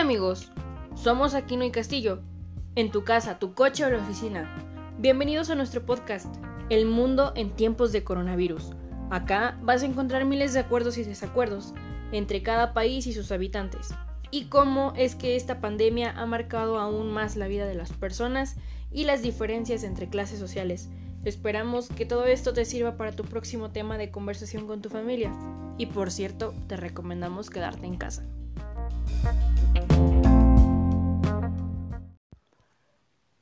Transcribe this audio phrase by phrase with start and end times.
[0.00, 0.50] Amigos,
[0.94, 2.22] somos Aquino y Castillo,
[2.74, 4.50] en tu casa, tu coche o la oficina.
[4.96, 6.34] Bienvenidos a nuestro podcast,
[6.70, 8.70] El mundo en tiempos de coronavirus.
[9.10, 11.74] Acá vas a encontrar miles de acuerdos y desacuerdos
[12.12, 13.90] entre cada país y sus habitantes,
[14.30, 18.56] y cómo es que esta pandemia ha marcado aún más la vida de las personas
[18.90, 20.88] y las diferencias entre clases sociales.
[21.26, 25.30] Esperamos que todo esto te sirva para tu próximo tema de conversación con tu familia.
[25.76, 28.24] Y por cierto, te recomendamos quedarte en casa.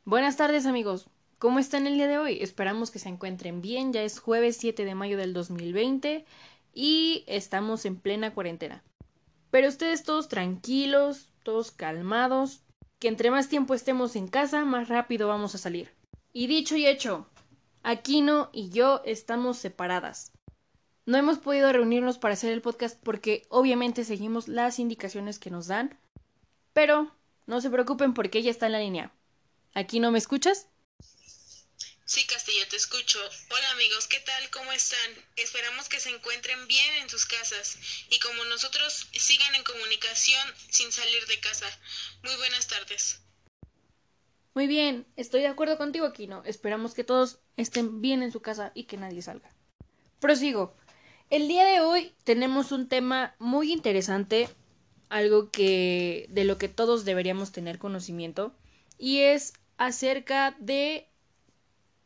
[0.09, 1.07] Buenas tardes amigos,
[1.39, 2.39] ¿cómo están el día de hoy?
[2.41, 6.25] Esperamos que se encuentren bien, ya es jueves 7 de mayo del 2020
[6.73, 8.83] y estamos en plena cuarentena.
[9.51, 12.63] Pero ustedes todos tranquilos, todos calmados,
[12.99, 15.93] que entre más tiempo estemos en casa, más rápido vamos a salir.
[16.33, 17.27] Y dicho y hecho,
[17.83, 20.33] Aquino y yo estamos separadas.
[21.05, 25.67] No hemos podido reunirnos para hacer el podcast porque obviamente seguimos las indicaciones que nos
[25.67, 25.99] dan,
[26.73, 27.13] pero
[27.47, 29.13] no se preocupen porque ella está en la línea.
[29.79, 30.67] ¿Aquí no me escuchas?
[32.05, 33.21] Sí, Castillo, te escucho.
[33.49, 34.51] Hola amigos, ¿qué tal?
[34.51, 35.13] ¿Cómo están?
[35.37, 37.79] Esperamos que se encuentren bien en sus casas
[38.11, 41.67] y como nosotros sigan en comunicación sin salir de casa.
[42.25, 43.21] Muy buenas tardes.
[44.53, 46.43] Muy bien, estoy de acuerdo contigo, Aquino.
[46.45, 49.55] Esperamos que todos estén bien en su casa y que nadie salga.
[50.19, 50.77] Prosigo.
[51.31, 54.49] El día de hoy tenemos un tema muy interesante,
[55.09, 58.57] algo que de lo que todos deberíamos tener conocimiento,
[58.99, 61.09] y es acerca de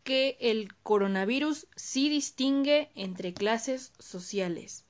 [0.05, 4.85] que el coronavirus sí distingue entre clases sociales.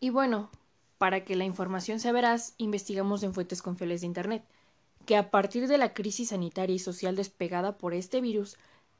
[0.00, 0.50] Y bueno,
[0.98, 4.44] para que la información sea veraz, investigamos en fuentes confiables de Internet,
[5.06, 8.56] que a partir de la crisis sanitaria y social despegada por este virus,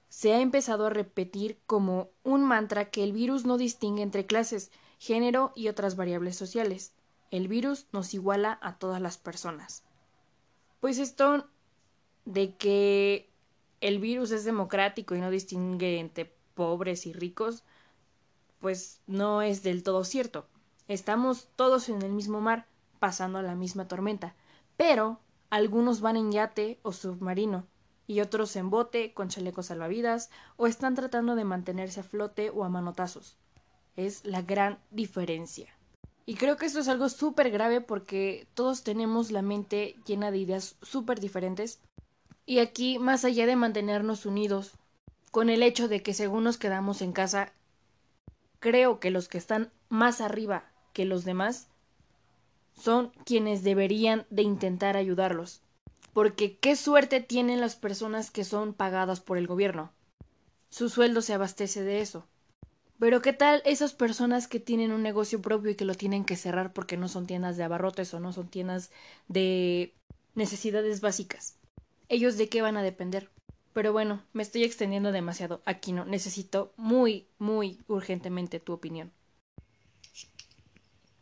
[0.09, 4.70] se ha empezado a repetir como un mantra que el virus no distingue entre clases,
[4.98, 6.92] género y otras variables sociales.
[7.31, 9.85] El virus nos iguala a todas las personas.
[10.80, 11.48] Pues esto
[12.24, 13.28] de que
[13.80, 17.64] el virus es democrático y no distingue entre pobres y ricos,
[18.61, 20.46] pues no es del todo cierto.
[20.89, 22.66] Estamos todos en el mismo mar,
[22.98, 24.34] pasando la misma tormenta,
[24.77, 27.66] pero algunos van en yate o submarino,
[28.06, 32.64] y otros en bote con chalecos salvavidas, o están tratando de mantenerse a flote o
[32.64, 33.36] a manotazos.
[33.96, 35.77] Es la gran diferencia.
[36.28, 40.36] Y creo que esto es algo súper grave porque todos tenemos la mente llena de
[40.36, 41.80] ideas súper diferentes.
[42.44, 44.72] Y aquí, más allá de mantenernos unidos,
[45.30, 47.55] con el hecho de que según nos quedamos en casa,
[48.61, 51.68] creo que los que están más arriba que los demás
[52.74, 55.62] son quienes deberían de intentar ayudarlos.
[56.12, 59.92] Porque qué suerte tienen las personas que son pagadas por el gobierno.
[60.68, 62.27] Su sueldo se abastece de eso.
[62.98, 66.36] Pero ¿qué tal esas personas que tienen un negocio propio y que lo tienen que
[66.36, 68.91] cerrar porque no son tiendas de abarrotes o no son tiendas
[69.29, 69.95] de
[70.35, 71.57] necesidades básicas?
[72.08, 73.31] ¿Ellos de qué van a depender?
[73.73, 75.63] Pero bueno, me estoy extendiendo demasiado.
[75.64, 79.13] Aquí no, necesito muy, muy urgentemente tu opinión.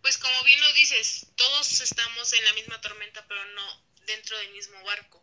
[0.01, 3.63] Pues como bien lo dices, todos estamos en la misma tormenta, pero no
[4.07, 5.23] dentro del mismo barco.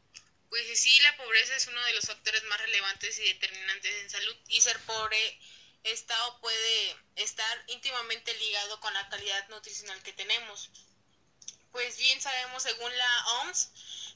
[0.49, 4.35] Pues sí, la pobreza es uno de los factores más relevantes y determinantes en salud
[4.49, 5.17] y ser pobre
[5.83, 10.69] estado puede estar íntimamente ligado con la calidad nutricional que tenemos.
[11.71, 13.71] Pues bien sabemos según la OMS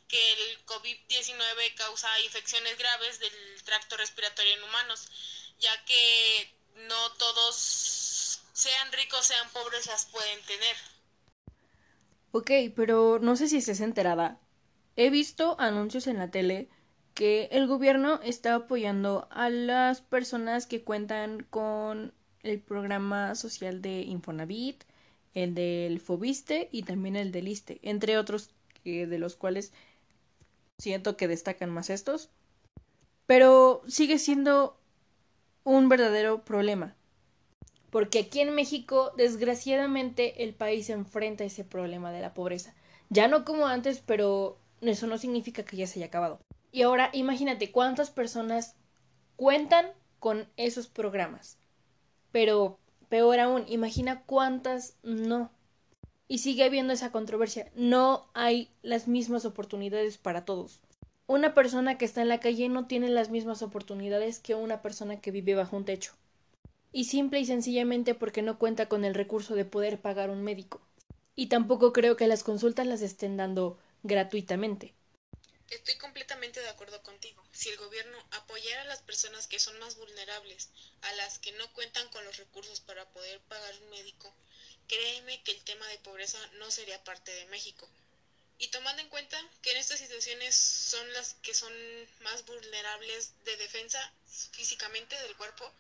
[0.08, 5.10] que el COVID-19 causa infecciones graves del tracto respiratorio en humanos,
[5.60, 10.76] ya que no todos, sean ricos, sean pobres, las pueden tener.
[12.32, 14.40] Ok, pero no sé si estés enterada.
[14.96, 16.70] He visto anuncios en la tele
[17.18, 22.14] que el gobierno está apoyando a las personas que cuentan con
[22.44, 24.84] el programa social de Infonavit,
[25.34, 28.52] el del Fobiste y también el del ISTE, entre otros
[28.84, 29.74] que de los cuales
[30.78, 32.30] siento que destacan más estos.
[33.26, 34.80] Pero sigue siendo
[35.64, 36.96] un verdadero problema.
[37.90, 42.76] Porque aquí en México, desgraciadamente, el país enfrenta ese problema de la pobreza.
[43.10, 46.40] Ya no como antes, pero eso no significa que ya se haya acabado.
[46.78, 48.76] Y ahora imagínate cuántas personas
[49.36, 49.88] cuentan
[50.20, 51.58] con esos programas.
[52.32, 52.78] Pero
[53.10, 55.50] peor aún, imagina cuántas no.
[56.28, 57.72] Y sigue habiendo esa controversia.
[57.74, 60.80] No hay las mismas oportunidades para todos.
[61.26, 65.20] Una persona que está en la calle no tiene las mismas oportunidades que una persona
[65.20, 66.14] que vive bajo un techo.
[66.92, 70.80] Y simple y sencillamente porque no cuenta con el recurso de poder pagar un médico.
[71.36, 74.94] Y tampoco creo que las consultas las estén dando gratuitamente.
[75.70, 77.44] Estoy completamente de acuerdo contigo.
[77.52, 80.70] si el gobierno apoyara a las personas que son más vulnerables,
[81.02, 84.34] a las que no cuentan con los recursos para poder pagar un médico,
[84.88, 87.90] créeme que el tema de pobreza no sería parte de México.
[88.60, 91.74] Y tomando en cuenta que en estas situaciones son las que son
[92.22, 94.14] más vulnerables de defensa
[94.52, 95.72] físicamente del cuerpo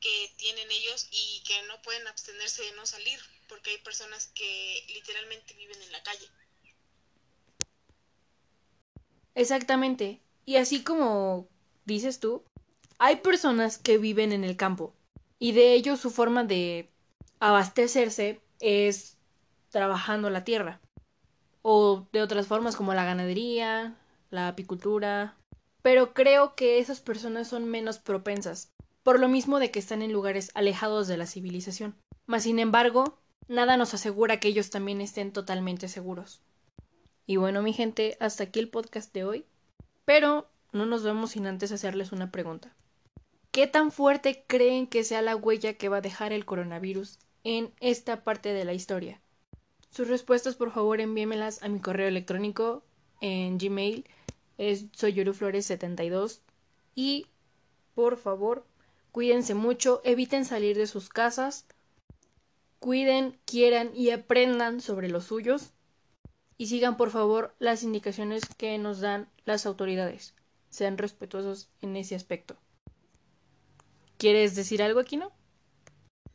[0.00, 3.18] que tienen ellos y que no pueden abstenerse de no salir,
[3.48, 6.28] porque hay personas que literalmente viven en la calle.
[9.34, 10.20] Exactamente.
[10.44, 11.46] Y así como
[11.84, 12.42] dices tú,
[12.98, 14.94] hay personas que viven en el campo
[15.38, 16.90] y de ellos su forma de
[17.40, 19.16] abastecerse es
[19.70, 20.80] trabajando la tierra
[21.62, 23.96] o de otras formas como la ganadería,
[24.30, 25.36] la apicultura,
[25.82, 28.72] pero creo que esas personas son menos propensas,
[29.02, 31.94] por lo mismo de que están en lugares alejados de la civilización.
[32.26, 36.42] Mas sin embargo, nada nos asegura que ellos también estén totalmente seguros.
[37.28, 39.44] Y bueno, mi gente, hasta aquí el podcast de hoy.
[40.06, 42.74] Pero no nos vemos sin antes hacerles una pregunta.
[43.50, 47.70] ¿Qué tan fuerte creen que sea la huella que va a dejar el coronavirus en
[47.80, 49.20] esta parte de la historia?
[49.90, 52.82] Sus respuestas, por favor, envíemelas a mi correo electrónico
[53.20, 54.06] en Gmail.
[54.56, 56.40] Es soyuruflores72.
[56.94, 57.26] Y,
[57.94, 58.64] por favor,
[59.12, 61.66] cuídense mucho, eviten salir de sus casas.
[62.78, 65.74] Cuiden, quieran y aprendan sobre los suyos
[66.58, 70.34] y sigan por favor las indicaciones que nos dan las autoridades.
[70.68, 72.58] Sean respetuosos en ese aspecto.
[74.18, 75.32] ¿Quieres decir algo aquí, no?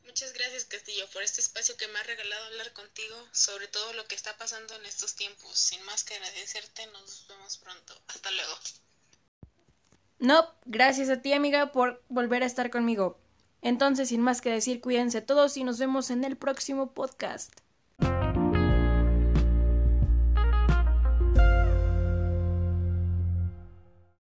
[0.06, 4.06] Muchas gracias Castillo por este espacio que me ha regalado hablar contigo sobre todo lo
[4.06, 5.58] que está pasando en estos tiempos.
[5.58, 7.94] Sin más que agradecerte, nos vemos pronto.
[8.08, 8.54] Hasta luego.
[10.20, 13.20] No, gracias a ti amiga por volver a estar conmigo.
[13.62, 17.63] Entonces, sin más que decir, cuídense todos y nos vemos en el próximo podcast.